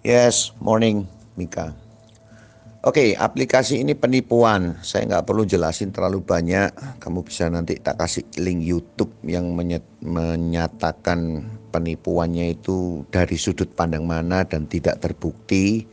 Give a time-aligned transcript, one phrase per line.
[0.00, 1.04] Yes, morning
[1.36, 1.76] Mika.
[2.80, 4.80] Oke, aplikasi ini penipuan.
[4.80, 6.72] Saya nggak perlu jelasin terlalu banyak.
[6.96, 9.52] Kamu bisa nanti tak kasih link YouTube yang
[10.00, 15.84] menyatakan penipuannya itu dari sudut pandang mana dan tidak terbukti.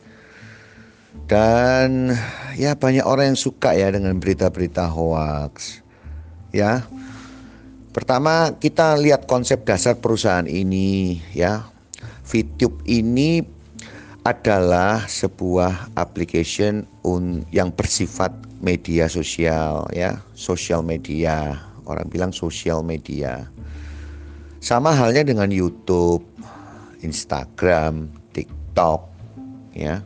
[1.28, 2.16] Dan
[2.56, 5.84] ya banyak orang yang suka ya dengan berita-berita hoax.
[6.56, 6.88] Ya.
[7.92, 11.68] Pertama kita lihat konsep dasar perusahaan ini ya.
[12.24, 13.57] VTube ini
[14.28, 16.84] adalah sebuah application
[17.56, 21.56] yang bersifat media sosial ya, sosial media.
[21.88, 23.48] Orang bilang sosial media.
[24.60, 26.28] Sama halnya dengan YouTube,
[27.00, 29.08] Instagram, TikTok
[29.72, 30.04] ya.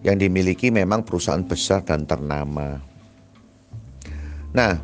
[0.00, 2.80] Yang dimiliki memang perusahaan besar dan ternama.
[4.56, 4.80] Nah,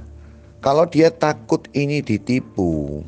[0.60, 3.00] kalau dia takut ini ditipu,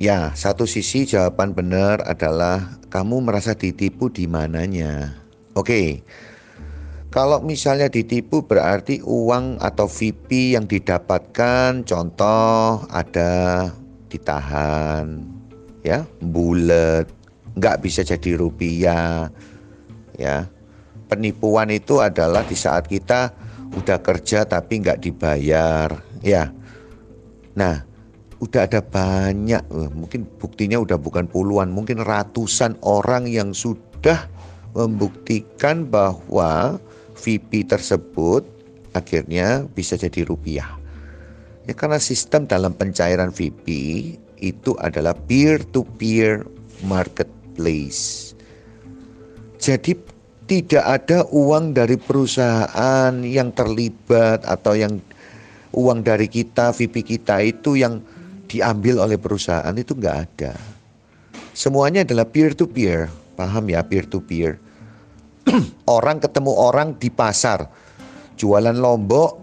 [0.00, 5.12] Ya, satu sisi jawaban benar adalah kamu merasa ditipu di mananya.
[5.52, 6.00] Oke.
[7.12, 13.68] Kalau misalnya ditipu berarti uang atau VP yang didapatkan contoh ada
[14.08, 15.20] ditahan
[15.84, 17.04] ya, bulat,
[17.60, 19.28] nggak bisa jadi rupiah
[20.16, 20.48] ya.
[21.12, 23.36] Penipuan itu adalah di saat kita
[23.76, 25.92] udah kerja tapi nggak dibayar
[26.24, 26.48] ya.
[27.52, 27.89] Nah,
[28.40, 29.60] udah ada banyak,
[29.92, 34.26] mungkin buktinya udah bukan puluhan, mungkin ratusan orang yang sudah
[34.72, 36.80] membuktikan bahwa
[37.20, 38.40] VP tersebut
[38.96, 40.72] akhirnya bisa jadi rupiah.
[41.68, 43.66] Ya karena sistem dalam pencairan VP
[44.40, 46.48] itu adalah peer-to-peer
[46.88, 48.32] marketplace.
[49.60, 49.92] Jadi
[50.48, 54.96] tidak ada uang dari perusahaan yang terlibat atau yang
[55.76, 58.00] uang dari kita, VP kita itu yang
[58.50, 60.58] diambil oleh perusahaan itu nggak ada.
[61.54, 63.06] Semuanya adalah peer to peer,
[63.38, 64.58] paham ya peer to peer.
[65.86, 67.70] orang ketemu orang di pasar,
[68.34, 69.38] jualan lombok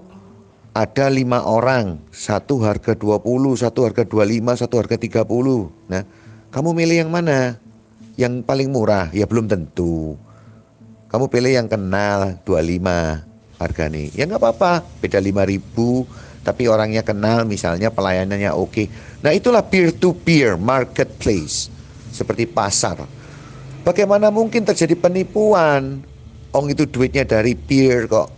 [0.77, 3.25] ada lima orang, satu harga 20,
[3.57, 5.25] satu harga 25, satu harga 30.
[5.89, 6.03] Nah,
[6.53, 7.57] kamu milih yang mana?
[8.13, 9.09] Yang paling murah?
[9.09, 10.13] Ya belum tentu.
[11.09, 13.25] Kamu pilih yang kenal 25
[13.57, 14.13] harga nih.
[14.13, 16.05] Ya nggak apa-apa, beda 5 ribu
[16.47, 18.87] tapi orangnya kenal misalnya pelayanannya oke.
[19.19, 21.67] Nah itulah peer-to-peer marketplace
[22.07, 23.03] seperti pasar.
[23.83, 25.99] Bagaimana mungkin terjadi penipuan?
[26.55, 28.31] Ong itu duitnya dari peer kok.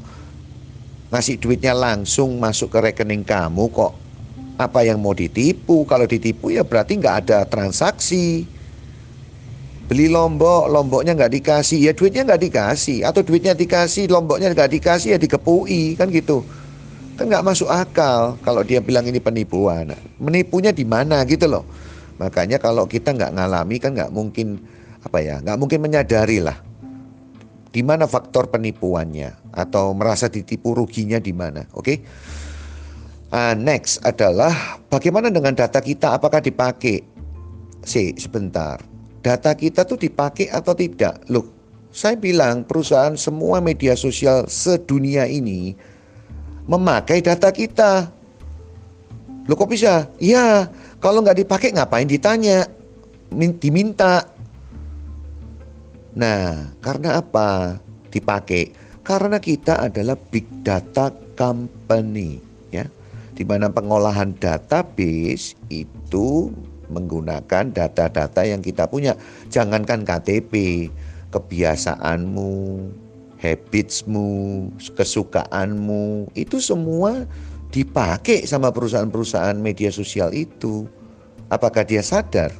[1.13, 3.93] Ngasih duitnya langsung masuk ke rekening kamu kok.
[4.57, 5.85] Apa yang mau ditipu?
[5.85, 8.49] Kalau ditipu ya berarti nggak ada transaksi.
[9.85, 13.05] Beli lombok, lomboknya nggak dikasih, ya duitnya nggak dikasih.
[13.05, 16.45] Atau duitnya dikasih, lomboknya nggak dikasih, ya dikepui, kan gitu.
[17.19, 19.91] Kan nggak masuk akal kalau dia bilang ini penipuan.
[20.23, 21.67] Menipunya di mana gitu loh.
[22.15, 24.55] Makanya kalau kita nggak ngalami kan nggak mungkin
[25.03, 26.55] apa ya, nggak mungkin menyadari lah
[27.69, 31.67] di mana faktor penipuannya atau merasa ditipu ruginya di mana.
[31.75, 31.83] Oke.
[31.83, 31.97] Okay?
[33.29, 37.05] Uh, next adalah bagaimana dengan data kita apakah dipakai?
[37.85, 38.81] Si sebentar.
[39.21, 41.21] Data kita tuh dipakai atau tidak?
[41.29, 41.45] Loh,
[41.91, 45.77] saya bilang perusahaan semua media sosial sedunia ini
[46.69, 48.13] memakai data kita.
[49.49, 50.05] Loh kok bisa?
[50.21, 50.69] Iya,
[51.01, 52.69] kalau nggak dipakai ngapain ditanya?
[53.33, 54.29] Diminta.
[56.13, 57.81] Nah, karena apa
[58.13, 58.69] dipakai?
[59.01, 62.37] Karena kita adalah big data company,
[62.69, 62.85] ya.
[63.33, 66.53] Di mana pengolahan database itu
[66.93, 69.17] menggunakan data-data yang kita punya.
[69.49, 70.85] Jangankan KTP,
[71.33, 72.53] kebiasaanmu,
[73.39, 77.23] habitsmu, kesukaanmu, itu semua
[77.71, 80.85] dipakai sama perusahaan-perusahaan media sosial itu.
[81.49, 82.53] Apakah dia sadar?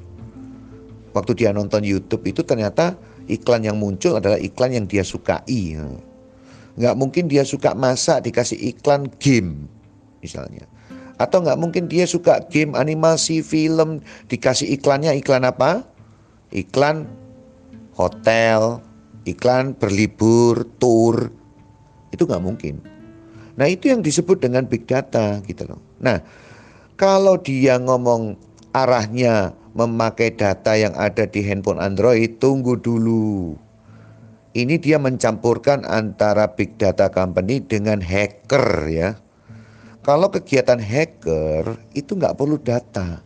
[1.13, 2.95] Waktu dia nonton YouTube itu ternyata
[3.27, 5.77] iklan yang muncul adalah iklan yang dia sukai.
[6.79, 9.67] Nggak mungkin dia suka masak dikasih iklan game
[10.23, 10.63] misalnya.
[11.19, 13.99] Atau nggak mungkin dia suka game animasi film
[14.31, 15.83] dikasih iklannya iklan apa?
[16.55, 17.05] Iklan
[17.93, 18.79] hotel,
[19.27, 21.31] iklan berlibur, tour,
[22.13, 22.79] itu nggak mungkin.
[23.59, 25.81] Nah itu yang disebut dengan big data gitu loh.
[25.99, 26.23] Nah
[26.95, 28.39] kalau dia ngomong
[28.71, 33.55] arahnya memakai data yang ada di handphone Android, tunggu dulu.
[34.55, 39.19] Ini dia mencampurkan antara big data company dengan hacker ya.
[40.01, 43.21] Kalau kegiatan hacker itu nggak perlu data,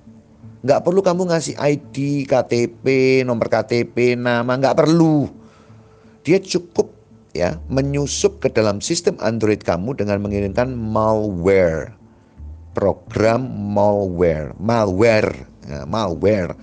[0.66, 2.86] nggak perlu kamu ngasih ID, KTP,
[3.24, 5.43] nomor KTP, nama, nggak perlu
[6.24, 6.92] dia cukup
[7.36, 11.96] ya menyusup ke dalam sistem Android kamu dengan mengirimkan malware
[12.74, 15.32] program malware malware
[15.68, 16.56] ya, malware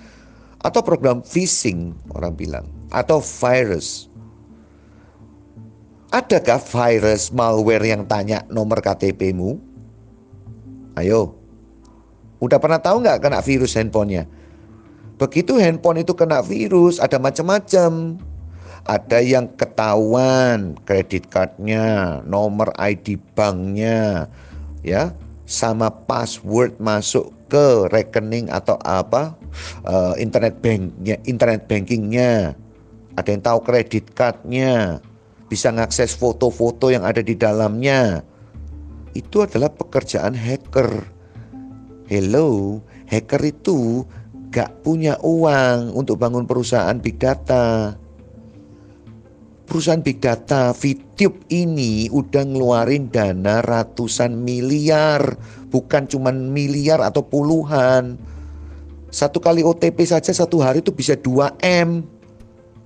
[0.60, 4.10] atau program phishing orang bilang atau virus
[6.10, 9.62] Adakah virus malware yang tanya nomor KTP-mu?
[10.98, 11.38] Ayo,
[12.42, 14.26] udah pernah tahu nggak kena virus handphonenya?
[15.22, 18.18] Begitu handphone itu kena virus, ada macam-macam.
[18.88, 24.28] Ada yang ketahuan kredit cardnya, nomor ID banknya,
[24.80, 25.12] ya,
[25.44, 29.34] sama password masuk ke rekening atau apa
[29.84, 32.54] uh, internet banknya, internet bankingnya.
[33.18, 35.02] Ada yang tahu kredit cardnya,
[35.50, 38.24] bisa mengakses foto-foto yang ada di dalamnya.
[39.12, 41.04] Itu adalah pekerjaan hacker.
[42.06, 42.78] Hello,
[43.10, 44.06] hacker itu
[44.54, 47.98] gak punya uang untuk bangun perusahaan big data.
[49.70, 55.38] Perusahaan big data Vtube ini udah ngeluarin dana ratusan miliar,
[55.70, 58.18] bukan cuma miliar atau puluhan.
[59.14, 62.02] Satu kali OTP saja satu hari itu bisa 2 M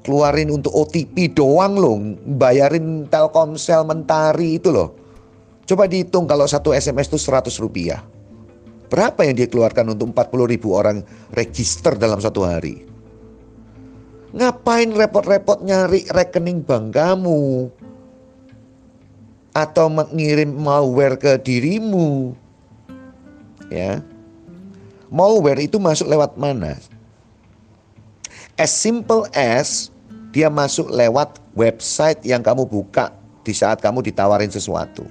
[0.05, 1.97] keluarin untuk OTP doang loh,
[2.37, 4.93] bayarin Telkomsel Mentari itu loh.
[5.65, 8.05] Coba dihitung kalau satu SMS itu 100 rupiah.
[8.93, 11.01] Berapa yang dia keluarkan untuk 40 ribu orang
[11.33, 12.94] register dalam satu hari?
[14.35, 17.71] Ngapain repot-repot nyari rekening bank kamu?
[19.55, 22.35] Atau mengirim malware ke dirimu?
[23.71, 24.03] Ya.
[25.07, 26.75] Malware itu masuk lewat mana?
[28.59, 29.95] As simple as
[30.35, 33.15] dia masuk lewat website yang kamu buka
[33.47, 35.07] di saat kamu ditawarin sesuatu.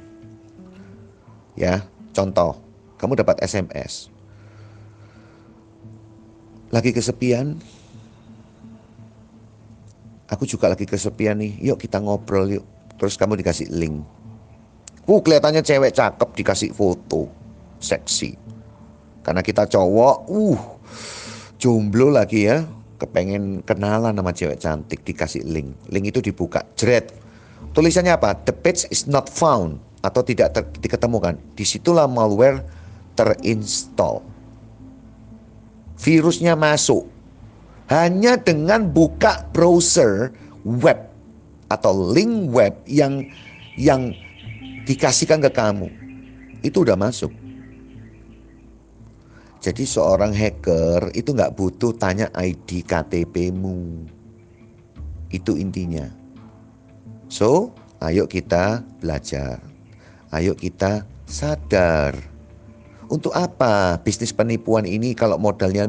[1.55, 2.59] Ya, contoh,
[2.99, 4.11] kamu dapat SMS.
[6.75, 7.63] Lagi kesepian?
[10.33, 11.61] Aku juga lagi kesepian nih.
[11.61, 12.65] Yuk kita ngobrol yuk.
[12.97, 14.01] Terus kamu dikasih link.
[15.05, 17.29] Uh, kelihatannya cewek cakep dikasih foto.
[17.77, 18.33] Seksi.
[19.21, 20.59] Karena kita cowok, uh,
[21.61, 22.65] jomblo lagi ya.
[22.97, 25.69] Kepengen kenalan sama cewek cantik dikasih link.
[25.93, 26.65] Link itu dibuka.
[26.73, 27.13] Jret.
[27.77, 28.33] Tulisannya apa?
[28.47, 29.77] The page is not found.
[30.01, 31.37] Atau tidak ter, diketemukan.
[31.53, 32.63] Di situlah malware
[33.13, 34.23] terinstall.
[35.99, 37.05] Virusnya masuk
[37.93, 40.33] hanya dengan buka browser
[40.65, 40.97] web
[41.69, 43.29] atau link web yang
[43.77, 44.17] yang
[44.89, 45.93] dikasihkan ke kamu
[46.65, 47.29] itu udah masuk
[49.63, 54.03] jadi seorang hacker itu nggak butuh tanya ID KTP-mu.
[55.31, 56.03] Itu intinya.
[57.31, 57.71] So,
[58.03, 59.63] ayo kita belajar.
[60.35, 62.32] Ayo kita sadar.
[63.11, 65.87] Untuk apa bisnis penipuan ini kalau modalnya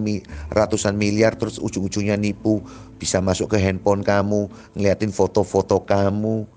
[0.51, 2.63] ratusan miliar terus ujung-ujungnya nipu
[2.99, 6.49] bisa masuk ke handphone kamu, ngeliatin foto-foto kamu,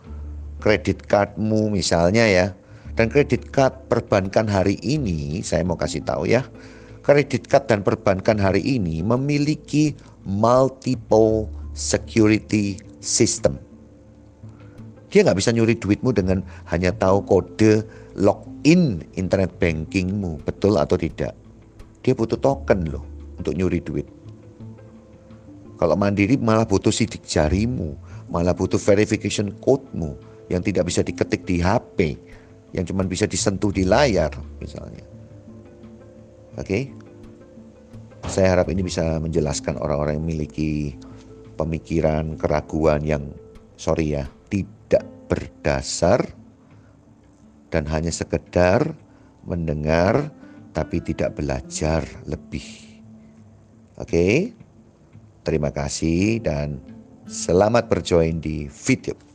[0.62, 2.48] kredit cardmu misalnya ya.
[2.98, 6.42] Dan kredit card perbankan hari ini saya mau kasih tahu ya
[7.08, 9.96] kredit card dan perbankan hari ini memiliki
[10.28, 13.56] multiple security system.
[15.18, 17.82] Dia nggak bisa nyuri duitmu dengan hanya tahu kode
[18.22, 21.34] login internet bankingmu, betul atau tidak?
[22.06, 23.02] Dia butuh token loh
[23.34, 24.06] untuk nyuri duit.
[25.82, 27.98] Kalau mandiri malah butuh sidik jarimu,
[28.30, 30.14] malah butuh verification code-mu
[30.54, 32.14] yang tidak bisa diketik di HP,
[32.78, 34.30] yang cuma bisa disentuh di layar
[34.62, 35.02] misalnya.
[36.62, 36.62] Oke.
[36.62, 36.84] Okay?
[38.30, 40.94] Saya harap ini bisa menjelaskan orang-orang yang memiliki
[41.58, 43.34] pemikiran, keraguan yang
[43.82, 44.30] sorry ya,
[45.28, 46.24] berdasar
[47.70, 48.96] dan hanya sekedar
[49.44, 50.32] mendengar
[50.72, 52.66] tapi tidak belajar lebih.
[53.98, 54.54] Oke.
[55.48, 56.84] Terima kasih dan
[57.24, 59.27] selamat berjoin di video.